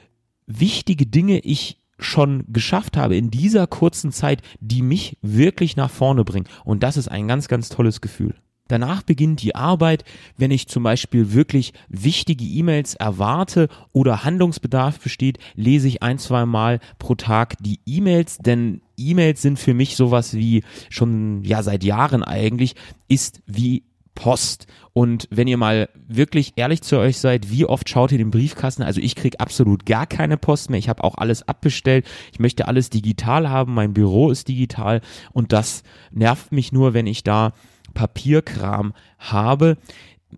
wichtige 0.46 1.06
Dinge 1.06 1.38
ich 1.40 1.78
schon 1.98 2.44
geschafft 2.48 2.96
habe 2.96 3.16
in 3.16 3.30
dieser 3.30 3.66
kurzen 3.66 4.12
Zeit, 4.12 4.42
die 4.60 4.82
mich 4.82 5.18
wirklich 5.22 5.76
nach 5.76 5.90
vorne 5.90 6.24
bringen. 6.24 6.48
Und 6.64 6.82
das 6.82 6.96
ist 6.96 7.08
ein 7.08 7.28
ganz, 7.28 7.48
ganz 7.48 7.68
tolles 7.68 8.00
Gefühl. 8.00 8.34
Danach 8.72 9.02
beginnt 9.02 9.42
die 9.42 9.54
Arbeit, 9.54 10.02
wenn 10.38 10.50
ich 10.50 10.66
zum 10.66 10.82
Beispiel 10.82 11.34
wirklich 11.34 11.74
wichtige 11.90 12.42
E-Mails 12.42 12.94
erwarte 12.94 13.68
oder 13.92 14.24
Handlungsbedarf 14.24 14.98
besteht, 14.98 15.38
lese 15.54 15.88
ich 15.88 16.02
ein, 16.02 16.18
zwei 16.18 16.46
Mal 16.46 16.80
pro 16.98 17.14
Tag 17.14 17.56
die 17.60 17.80
E-Mails, 17.84 18.38
denn 18.38 18.80
E-Mails 18.96 19.42
sind 19.42 19.58
für 19.58 19.74
mich 19.74 19.94
sowas 19.94 20.32
wie 20.32 20.64
schon, 20.88 21.44
ja, 21.44 21.62
seit 21.62 21.84
Jahren 21.84 22.22
eigentlich, 22.22 22.74
ist 23.08 23.42
wie 23.44 23.82
Post. 24.14 24.66
Und 24.94 25.28
wenn 25.30 25.48
ihr 25.48 25.58
mal 25.58 25.90
wirklich 26.08 26.54
ehrlich 26.56 26.80
zu 26.80 26.96
euch 26.96 27.18
seid, 27.18 27.50
wie 27.50 27.66
oft 27.66 27.90
schaut 27.90 28.10
ihr 28.10 28.18
den 28.18 28.30
Briefkasten? 28.30 28.82
Also 28.82 29.02
ich 29.02 29.16
kriege 29.16 29.38
absolut 29.38 29.84
gar 29.84 30.06
keine 30.06 30.38
Post 30.38 30.70
mehr. 30.70 30.78
Ich 30.78 30.88
habe 30.88 31.04
auch 31.04 31.18
alles 31.18 31.46
abbestellt. 31.46 32.06
Ich 32.32 32.40
möchte 32.40 32.68
alles 32.68 32.88
digital 32.88 33.50
haben. 33.50 33.74
Mein 33.74 33.92
Büro 33.92 34.30
ist 34.30 34.48
digital. 34.48 35.02
Und 35.34 35.52
das 35.52 35.82
nervt 36.10 36.52
mich 36.52 36.72
nur, 36.72 36.94
wenn 36.94 37.06
ich 37.06 37.22
da 37.22 37.52
Papierkram 37.92 38.92
habe. 39.18 39.76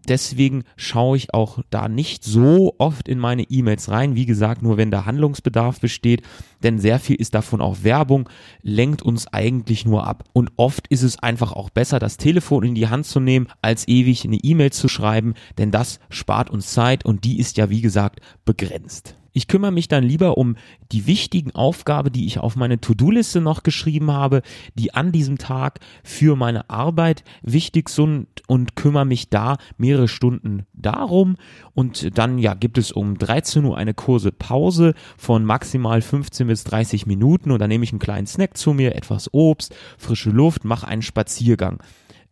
Deswegen 0.08 0.64
schaue 0.76 1.16
ich 1.16 1.32
auch 1.34 1.61
da 1.70 1.88
nicht 1.88 2.25
so 2.25 2.75
oft 2.78 3.08
in 3.08 3.18
meine 3.18 3.44
E-Mails 3.44 3.90
rein. 3.90 4.16
Wie 4.16 4.26
gesagt, 4.26 4.61
nur 4.61 4.76
wenn 4.76 4.90
da 4.90 5.06
Handlungsbedarf 5.06 5.80
besteht, 5.80 6.23
denn 6.62 6.78
sehr 6.78 6.99
viel 6.99 7.16
ist 7.16 7.34
davon 7.34 7.61
auch 7.61 7.84
Werbung, 7.84 8.28
lenkt 8.62 9.02
uns 9.02 9.28
eigentlich 9.28 9.87
nur 9.87 10.06
ab. 10.06 10.25
Und 10.32 10.50
oft 10.56 10.88
ist 10.88 11.02
es 11.02 11.20
einfach 11.20 11.52
auch 11.52 11.70
besser, 11.70 12.00
das 12.00 12.16
Telefon 12.16 12.64
in 12.64 12.75
die 12.75 12.88
Hand 12.88 13.06
zu 13.06 13.20
nehmen, 13.20 13.46
als 13.62 13.87
ewig 13.87 14.25
eine 14.25 14.37
E-Mail 14.37 14.73
zu 14.73 14.88
schreiben, 14.88 15.34
denn 15.58 15.70
das 15.70 16.00
spart 16.11 16.50
uns 16.50 16.73
Zeit 16.73 17.04
und 17.04 17.25
die 17.25 17.38
ist 17.38 17.56
ja, 17.56 17.70
wie 17.70 17.80
gesagt, 17.80 18.20
begrenzt. 18.44 19.16
Ich 19.37 19.49
kümmere 19.49 19.73
mich 19.73 19.88
dann 19.88 20.05
lieber 20.05 20.38
um 20.38 20.55
die 20.93 21.09
wichtigen 21.09 21.50
Aufgaben, 21.50 22.12
die 22.12 22.25
ich 22.25 22.38
auf 22.38 22.55
meine 22.55 22.81
To-Do-Liste 22.81 23.41
noch 23.41 23.64
geschrieben 23.64 24.12
habe, 24.12 24.43
die 24.76 24.95
an 24.95 25.11
diesem 25.11 25.38
Tag 25.38 25.81
für 26.05 26.37
meine 26.37 26.71
Arbeit 26.71 27.25
wichtig 27.43 27.88
sind 27.88 28.29
und 28.47 28.76
kümmere 28.76 29.05
mich 29.05 29.31
da 29.31 29.57
mehrere 29.76 30.07
Stunden 30.07 30.67
darum. 30.73 31.35
Und 31.75 32.17
dann 32.17 32.38
ja 32.38 32.55
gibt 32.55 32.79
es 32.79 32.93
um 32.93 33.19
13 33.19 33.64
Uhr 33.64 33.76
eine 33.76 33.93
Kurse 33.93 34.31
Pause 34.31 34.95
von 35.19 35.45
maximal 35.45 36.00
15 36.00 36.47
bis 36.47 36.62
30 36.62 37.07
Minuten 37.07 37.50
und 37.50 37.59
dann 37.59 37.71
nehme 37.71 37.83
ich 37.83 37.91
einen 37.91 37.99
kleinen 37.99 38.29
Snack 38.29 38.57
zu 38.57 38.73
mir, 38.73 38.95
etwas 38.95 39.35
Obst, 39.35 39.75
frische 39.99 40.31
Luft, 40.31 40.64
mache 40.64 40.87
einen 40.87 41.03
Spaziergang. 41.03 41.83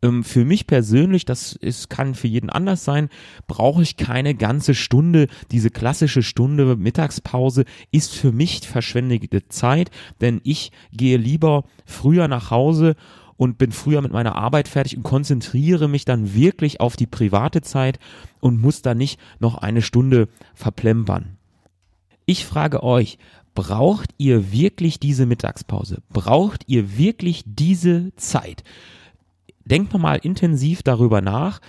Ähm, 0.02 0.24
für 0.24 0.44
mich 0.44 0.66
persönlich, 0.66 1.24
das 1.24 1.54
ist, 1.54 1.88
kann 1.88 2.14
für 2.14 2.28
jeden 2.28 2.50
anders 2.50 2.84
sein, 2.84 3.08
brauche 3.46 3.82
ich 3.82 3.96
keine 3.96 4.34
ganze 4.34 4.74
Stunde. 4.74 5.28
Diese 5.50 5.70
klassische 5.70 6.22
Stunde 6.22 6.76
Mittagspause 6.76 7.64
ist 7.90 8.14
für 8.14 8.32
mich 8.32 8.66
verschwendete 8.66 9.48
Zeit, 9.48 9.90
denn 10.20 10.40
ich 10.44 10.72
gehe 10.92 11.16
lieber 11.16 11.64
früher 11.86 12.28
nach 12.28 12.50
Hause 12.50 12.96
und 13.36 13.58
bin 13.58 13.72
früher 13.72 14.02
mit 14.02 14.12
meiner 14.12 14.36
Arbeit 14.36 14.68
fertig 14.68 14.96
und 14.96 15.02
konzentriere 15.02 15.88
mich 15.88 16.04
dann 16.04 16.34
wirklich 16.34 16.80
auf 16.80 16.96
die 16.96 17.06
private 17.06 17.62
Zeit 17.62 17.98
und 18.40 18.60
muss 18.60 18.82
da 18.82 18.94
nicht 18.94 19.18
noch 19.40 19.56
eine 19.56 19.82
Stunde 19.82 20.28
verplempern. 20.54 21.38
Ich 22.24 22.46
frage 22.46 22.82
euch, 22.82 23.18
braucht 23.54 24.10
ihr 24.18 24.52
wirklich 24.52 25.00
diese 25.00 25.26
Mittagspause? 25.26 26.02
Braucht 26.10 26.64
ihr 26.68 26.96
wirklich 26.96 27.42
diese 27.44 28.14
Zeit? 28.16 28.62
Denkt 29.64 29.92
nochmal 29.92 30.18
intensiv 30.22 30.82
darüber 30.82 31.20
nach, 31.20 31.60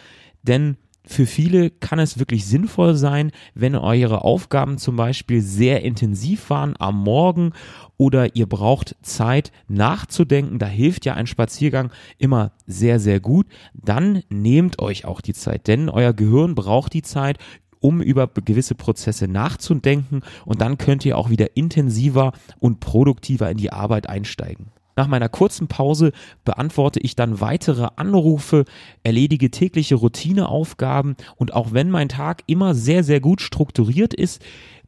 denn 0.43 0.77
für 1.05 1.25
viele 1.25 1.69
kann 1.69 1.99
es 1.99 2.17
wirklich 2.17 2.45
sinnvoll 2.45 2.95
sein, 2.95 3.31
wenn 3.55 3.75
eure 3.75 4.23
Aufgaben 4.23 4.77
zum 4.77 4.95
Beispiel 4.95 5.41
sehr 5.41 5.83
intensiv 5.83 6.49
waren 6.49 6.75
am 6.79 7.03
Morgen 7.03 7.51
oder 7.97 8.35
ihr 8.35 8.47
braucht 8.47 8.95
Zeit 9.01 9.51
nachzudenken, 9.67 10.59
da 10.59 10.65
hilft 10.65 11.05
ja 11.05 11.15
ein 11.15 11.27
Spaziergang 11.27 11.91
immer 12.17 12.53
sehr, 12.67 12.99
sehr 12.99 13.19
gut, 13.19 13.47
dann 13.73 14.23
nehmt 14.29 14.79
euch 14.79 15.03
auch 15.03 15.19
die 15.19 15.33
Zeit, 15.33 15.67
denn 15.67 15.89
euer 15.89 16.13
Gehirn 16.13 16.55
braucht 16.55 16.93
die 16.93 17.01
Zeit, 17.01 17.37
um 17.81 18.01
über 18.01 18.27
gewisse 18.27 18.75
Prozesse 18.75 19.27
nachzudenken 19.27 20.21
und 20.45 20.61
dann 20.61 20.77
könnt 20.77 21.03
ihr 21.03 21.17
auch 21.17 21.29
wieder 21.29 21.57
intensiver 21.57 22.31
und 22.59 22.79
produktiver 22.79 23.51
in 23.51 23.57
die 23.57 23.73
Arbeit 23.73 24.07
einsteigen. 24.07 24.71
Nach 24.95 25.07
meiner 25.07 25.29
kurzen 25.29 25.67
Pause 25.67 26.11
beantworte 26.45 26.99
ich 26.99 27.15
dann 27.15 27.41
weitere 27.41 27.87
Anrufe, 27.95 28.65
erledige 29.03 29.51
tägliche 29.51 29.95
Routineaufgaben 29.95 31.15
und 31.35 31.53
auch 31.53 31.73
wenn 31.73 31.89
mein 31.89 32.09
Tag 32.09 32.43
immer 32.47 32.75
sehr, 32.75 33.03
sehr 33.03 33.19
gut 33.19 33.41
strukturiert 33.41 34.13
ist, 34.13 34.41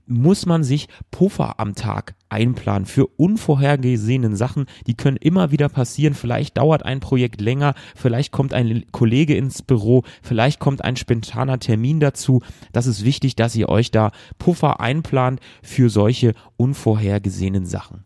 muss 0.08 0.46
man 0.46 0.64
sich 0.64 0.88
Puffer 1.12 1.60
am 1.60 1.76
Tag 1.76 2.16
einplanen 2.30 2.86
für 2.86 3.08
unvorhergesehenen 3.08 4.36
Sachen. 4.36 4.66
Die 4.88 4.96
können 4.96 5.18
immer 5.18 5.52
wieder 5.52 5.70
passieren. 5.70 6.14
Vielleicht 6.14 6.58
dauert 6.58 6.84
ein 6.84 7.00
Projekt 7.00 7.42
länger, 7.42 7.74
vielleicht 7.96 8.32
kommt 8.32 8.54
ein 8.54 8.86
Kollege 8.92 9.36
ins 9.36 9.62
Büro, 9.62 10.04
vielleicht 10.22 10.60
kommt 10.60 10.84
ein 10.84 10.96
spontaner 10.96 11.60
Termin 11.60 12.00
dazu. 12.00 12.42
Das 12.72 12.88
ist 12.88 13.04
wichtig, 13.04 13.36
dass 13.36 13.56
ihr 13.56 13.70
euch 13.70 13.92
da 13.92 14.12
Puffer 14.38 14.80
einplant 14.80 15.40
für 15.64 15.90
solche 15.90 16.34
unvorhergesehenen 16.58 17.66
Sachen. 17.66 18.06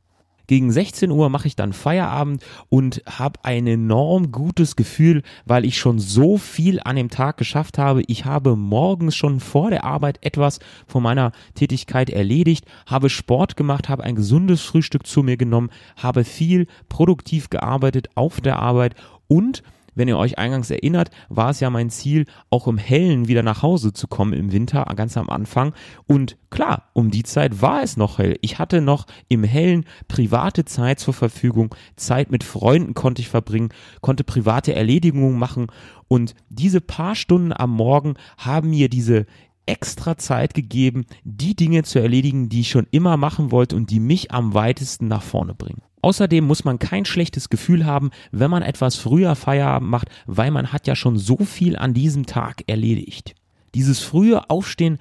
Gegen 0.49 0.71
16 0.71 1.11
Uhr 1.11 1.29
mache 1.29 1.47
ich 1.47 1.55
dann 1.55 1.73
Feierabend 1.73 2.43
und 2.69 3.03
habe 3.05 3.39
ein 3.43 3.67
enorm 3.67 4.31
gutes 4.31 4.75
Gefühl, 4.75 5.21
weil 5.45 5.63
ich 5.63 5.77
schon 5.77 5.99
so 5.99 6.39
viel 6.39 6.79
an 6.83 6.95
dem 6.95 7.11
Tag 7.11 7.37
geschafft 7.37 7.77
habe. 7.77 8.01
Ich 8.07 8.25
habe 8.25 8.55
morgens 8.55 9.15
schon 9.15 9.41
vor 9.41 9.69
der 9.69 9.83
Arbeit 9.83 10.17
etwas 10.25 10.57
von 10.87 11.03
meiner 11.03 11.33
Tätigkeit 11.53 12.09
erledigt, 12.09 12.65
habe 12.87 13.11
Sport 13.11 13.57
gemacht, 13.57 13.89
habe 13.89 14.03
ein 14.03 14.15
gesundes 14.15 14.63
Frühstück 14.63 15.05
zu 15.05 15.21
mir 15.21 15.37
genommen, 15.37 15.69
habe 15.95 16.23
viel 16.23 16.65
produktiv 16.87 17.51
gearbeitet 17.51 18.09
auf 18.15 18.41
der 18.41 18.57
Arbeit 18.57 18.95
und 19.27 19.61
wenn 19.99 20.07
ihr 20.07 20.17
euch 20.17 20.39
eingangs 20.39 20.71
erinnert, 20.71 21.11
war 21.27 21.49
es 21.49 21.59
ja 21.59 21.69
mein 21.69 21.89
Ziel, 21.89 22.25
auch 22.49 22.67
im 22.67 22.77
Hellen 22.77 23.27
wieder 23.27 23.43
nach 23.43 23.61
Hause 23.61 23.91
zu 23.91 24.07
kommen 24.07 24.33
im 24.33 24.51
Winter, 24.51 24.85
ganz 24.95 25.17
am 25.17 25.29
Anfang. 25.29 25.73
Und 26.07 26.37
klar, 26.49 26.89
um 26.93 27.11
die 27.11 27.23
Zeit 27.23 27.61
war 27.61 27.83
es 27.83 27.97
noch 27.97 28.17
hell. 28.17 28.37
Ich 28.41 28.59
hatte 28.59 28.81
noch 28.81 29.05
im 29.27 29.43
Hellen 29.43 29.85
private 30.07 30.63
Zeit 30.63 30.99
zur 30.99 31.13
Verfügung. 31.13 31.75
Zeit 31.97 32.31
mit 32.31 32.45
Freunden 32.45 32.93
konnte 32.93 33.21
ich 33.21 33.27
verbringen, 33.27 33.69
konnte 33.99 34.23
private 34.23 34.73
Erledigungen 34.73 35.37
machen. 35.37 35.67
Und 36.07 36.33
diese 36.47 36.79
paar 36.79 37.15
Stunden 37.15 37.51
am 37.53 37.71
Morgen 37.71 38.15
haben 38.37 38.69
mir 38.69 38.89
diese 38.89 39.25
extra 39.65 40.17
Zeit 40.17 40.53
gegeben, 40.53 41.05
die 41.23 41.55
Dinge 41.55 41.83
zu 41.83 41.99
erledigen, 41.99 42.49
die 42.49 42.61
ich 42.61 42.69
schon 42.69 42.87
immer 42.89 43.17
machen 43.17 43.51
wollte 43.51 43.75
und 43.75 43.91
die 43.91 43.99
mich 43.99 44.31
am 44.31 44.53
weitesten 44.53 45.07
nach 45.07 45.21
vorne 45.21 45.53
bringen. 45.53 45.81
Außerdem 46.01 46.45
muss 46.45 46.63
man 46.63 46.79
kein 46.79 47.05
schlechtes 47.05 47.49
Gefühl 47.49 47.85
haben, 47.85 48.11
wenn 48.31 48.51
man 48.51 48.63
etwas 48.63 48.95
früher 48.95 49.35
Feierabend 49.35 49.89
macht, 49.89 50.09
weil 50.25 50.51
man 50.51 50.71
hat 50.71 50.87
ja 50.87 50.95
schon 50.95 51.17
so 51.17 51.37
viel 51.37 51.75
an 51.75 51.93
diesem 51.93 52.25
Tag 52.25 52.63
erledigt. 52.67 53.35
Dieses 53.75 53.99
frühe 53.99 54.49
Aufstehen 54.49 54.97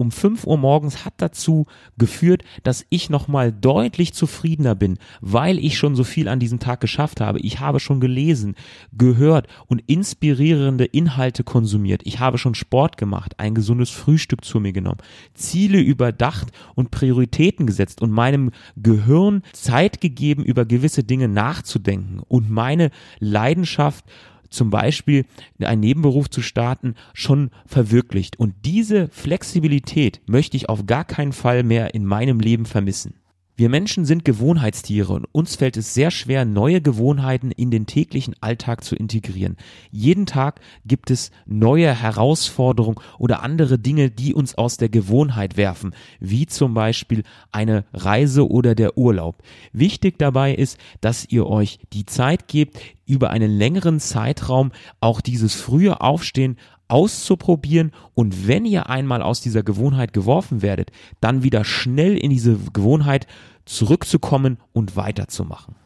um 0.00 0.10
5 0.10 0.46
Uhr 0.46 0.56
morgens 0.56 1.04
hat 1.04 1.12
dazu 1.18 1.66
geführt, 1.98 2.42
dass 2.62 2.86
ich 2.88 3.10
nochmal 3.10 3.52
deutlich 3.52 4.14
zufriedener 4.14 4.74
bin, 4.74 4.96
weil 5.20 5.58
ich 5.58 5.76
schon 5.76 5.94
so 5.94 6.04
viel 6.04 6.26
an 6.26 6.40
diesem 6.40 6.58
Tag 6.58 6.80
geschafft 6.80 7.20
habe. 7.20 7.38
Ich 7.40 7.60
habe 7.60 7.80
schon 7.80 8.00
gelesen, 8.00 8.54
gehört 8.96 9.46
und 9.66 9.82
inspirierende 9.86 10.86
Inhalte 10.86 11.44
konsumiert. 11.44 12.00
Ich 12.06 12.18
habe 12.18 12.38
schon 12.38 12.54
Sport 12.54 12.96
gemacht, 12.96 13.34
ein 13.36 13.54
gesundes 13.54 13.90
Frühstück 13.90 14.42
zu 14.42 14.58
mir 14.58 14.72
genommen, 14.72 15.00
Ziele 15.34 15.80
überdacht 15.80 16.48
und 16.74 16.90
Prioritäten 16.90 17.66
gesetzt 17.66 18.00
und 18.00 18.10
meinem 18.10 18.52
Gehirn 18.76 19.42
Zeit 19.52 20.00
gegeben, 20.00 20.44
über 20.44 20.64
gewisse 20.64 21.04
Dinge 21.04 21.28
nachzudenken 21.28 22.20
und 22.26 22.48
meine 22.48 22.90
Leidenschaft 23.18 24.06
zum 24.50 24.70
Beispiel 24.70 25.24
einen 25.60 25.80
Nebenberuf 25.80 26.28
zu 26.28 26.42
starten, 26.42 26.94
schon 27.14 27.50
verwirklicht. 27.66 28.38
Und 28.38 28.54
diese 28.64 29.08
Flexibilität 29.08 30.20
möchte 30.26 30.56
ich 30.56 30.68
auf 30.68 30.86
gar 30.86 31.04
keinen 31.04 31.32
Fall 31.32 31.62
mehr 31.62 31.94
in 31.94 32.04
meinem 32.04 32.40
Leben 32.40 32.66
vermissen. 32.66 33.14
Wir 33.60 33.68
Menschen 33.68 34.06
sind 34.06 34.24
Gewohnheitstiere 34.24 35.12
und 35.12 35.26
uns 35.32 35.56
fällt 35.56 35.76
es 35.76 35.92
sehr 35.92 36.10
schwer, 36.10 36.46
neue 36.46 36.80
Gewohnheiten 36.80 37.50
in 37.50 37.70
den 37.70 37.84
täglichen 37.84 38.34
Alltag 38.40 38.82
zu 38.82 38.96
integrieren. 38.96 39.58
Jeden 39.90 40.24
Tag 40.24 40.62
gibt 40.86 41.10
es 41.10 41.30
neue 41.44 41.94
Herausforderungen 41.94 42.96
oder 43.18 43.42
andere 43.42 43.78
Dinge, 43.78 44.10
die 44.10 44.32
uns 44.32 44.54
aus 44.54 44.78
der 44.78 44.88
Gewohnheit 44.88 45.58
werfen, 45.58 45.94
wie 46.20 46.46
zum 46.46 46.72
Beispiel 46.72 47.22
eine 47.52 47.84
Reise 47.92 48.48
oder 48.48 48.74
der 48.74 48.96
Urlaub. 48.96 49.42
Wichtig 49.74 50.18
dabei 50.18 50.54
ist, 50.54 50.78
dass 51.02 51.26
ihr 51.28 51.46
euch 51.46 51.80
die 51.92 52.06
Zeit 52.06 52.48
gebt, 52.48 52.80
über 53.10 53.30
einen 53.30 53.50
längeren 53.50 54.00
Zeitraum 54.00 54.72
auch 55.00 55.20
dieses 55.20 55.54
frühe 55.54 56.00
Aufstehen 56.00 56.56
auszuprobieren 56.88 57.92
und 58.14 58.48
wenn 58.48 58.64
ihr 58.64 58.88
einmal 58.88 59.22
aus 59.22 59.40
dieser 59.40 59.62
Gewohnheit 59.62 60.12
geworfen 60.12 60.62
werdet, 60.62 60.90
dann 61.20 61.42
wieder 61.42 61.64
schnell 61.64 62.16
in 62.16 62.30
diese 62.30 62.56
Gewohnheit 62.72 63.26
zurückzukommen 63.64 64.58
und 64.72 64.96
weiterzumachen. 64.96 65.76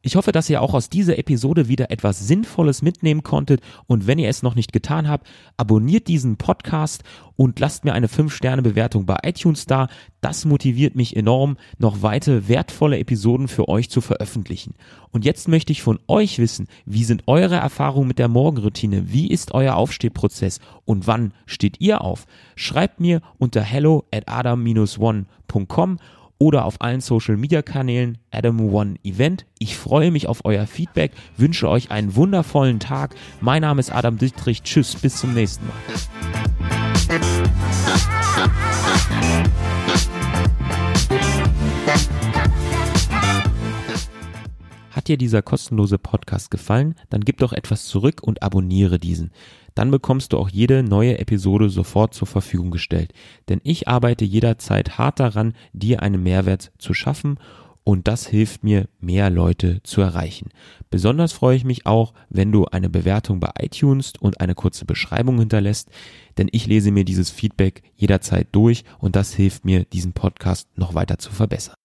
Ich 0.00 0.14
hoffe, 0.14 0.30
dass 0.30 0.48
ihr 0.48 0.62
auch 0.62 0.74
aus 0.74 0.90
dieser 0.90 1.18
Episode 1.18 1.68
wieder 1.68 1.90
etwas 1.90 2.20
Sinnvolles 2.20 2.82
mitnehmen 2.82 3.24
konntet 3.24 3.60
und 3.86 4.06
wenn 4.06 4.18
ihr 4.18 4.28
es 4.28 4.44
noch 4.44 4.54
nicht 4.54 4.72
getan 4.72 5.08
habt, 5.08 5.26
abonniert 5.56 6.06
diesen 6.06 6.36
Podcast 6.36 7.02
und 7.34 7.58
lasst 7.58 7.84
mir 7.84 7.94
eine 7.94 8.06
5-Sterne-Bewertung 8.06 9.06
bei 9.06 9.18
iTunes 9.24 9.66
da. 9.66 9.88
Das 10.20 10.44
motiviert 10.44 10.94
mich 10.94 11.16
enorm, 11.16 11.56
noch 11.78 12.02
weitere 12.02 12.48
wertvolle 12.48 12.98
Episoden 12.98 13.48
für 13.48 13.68
euch 13.68 13.90
zu 13.90 14.00
veröffentlichen. 14.00 14.74
Und 15.10 15.24
jetzt 15.24 15.48
möchte 15.48 15.72
ich 15.72 15.82
von 15.82 15.98
euch 16.06 16.38
wissen, 16.38 16.68
wie 16.86 17.04
sind 17.04 17.24
eure 17.26 17.56
Erfahrungen 17.56 18.08
mit 18.08 18.18
der 18.18 18.28
Morgenroutine? 18.28 19.12
Wie 19.12 19.28
ist 19.28 19.52
euer 19.52 19.74
Aufstehprozess 19.74 20.60
und 20.84 21.06
wann 21.08 21.32
steht 21.46 21.80
ihr 21.80 22.02
auf? 22.02 22.26
Schreibt 22.54 23.00
mir 23.00 23.20
unter 23.38 23.62
hello 23.62 24.04
at 24.12 24.28
adam-one.com 24.28 25.98
oder 26.38 26.64
auf 26.64 26.80
allen 26.80 27.00
Social 27.00 27.36
Media 27.36 27.62
Kanälen 27.62 28.18
Adam 28.30 28.60
One 28.72 28.96
Event. 29.04 29.46
Ich 29.58 29.76
freue 29.76 30.10
mich 30.10 30.26
auf 30.26 30.44
euer 30.44 30.66
Feedback, 30.66 31.12
wünsche 31.36 31.68
euch 31.68 31.90
einen 31.90 32.14
wundervollen 32.14 32.80
Tag. 32.80 33.14
Mein 33.40 33.62
Name 33.62 33.80
ist 33.80 33.90
Adam 33.90 34.18
Dittrich. 34.18 34.62
Tschüss, 34.62 34.94
bis 34.96 35.16
zum 35.16 35.34
nächsten 35.34 35.66
Mal. 35.66 36.77
Dir 45.08 45.16
dieser 45.18 45.42
kostenlose 45.42 45.98
Podcast 45.98 46.50
gefallen? 46.50 46.94
Dann 47.10 47.22
gib 47.22 47.38
doch 47.38 47.52
etwas 47.52 47.86
zurück 47.86 48.22
und 48.22 48.42
abonniere 48.42 48.98
diesen. 48.98 49.32
Dann 49.74 49.90
bekommst 49.90 50.32
du 50.32 50.38
auch 50.38 50.48
jede 50.48 50.82
neue 50.82 51.18
Episode 51.18 51.70
sofort 51.70 52.14
zur 52.14 52.26
Verfügung 52.26 52.70
gestellt. 52.70 53.12
Denn 53.48 53.60
ich 53.64 53.88
arbeite 53.88 54.24
jederzeit 54.24 54.98
hart 54.98 55.20
daran, 55.20 55.54
dir 55.72 56.02
einen 56.02 56.22
Mehrwert 56.22 56.72
zu 56.78 56.94
schaffen 56.94 57.38
und 57.88 58.06
das 58.06 58.26
hilft 58.26 58.64
mir, 58.64 58.86
mehr 59.00 59.30
Leute 59.30 59.82
zu 59.82 60.02
erreichen. 60.02 60.50
Besonders 60.90 61.32
freue 61.32 61.56
ich 61.56 61.64
mich 61.64 61.86
auch, 61.86 62.12
wenn 62.28 62.52
du 62.52 62.66
eine 62.66 62.90
Bewertung 62.90 63.40
bei 63.40 63.50
iTunes 63.58 64.12
und 64.20 64.42
eine 64.42 64.54
kurze 64.54 64.84
Beschreibung 64.84 65.38
hinterlässt, 65.38 65.88
denn 66.36 66.48
ich 66.52 66.66
lese 66.66 66.90
mir 66.90 67.06
dieses 67.06 67.30
Feedback 67.30 67.82
jederzeit 67.96 68.48
durch 68.52 68.84
und 68.98 69.16
das 69.16 69.32
hilft 69.32 69.64
mir, 69.64 69.86
diesen 69.86 70.12
Podcast 70.12 70.68
noch 70.76 70.92
weiter 70.94 71.16
zu 71.16 71.32
verbessern. 71.32 71.76